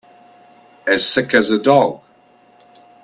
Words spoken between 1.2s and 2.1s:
as a dog.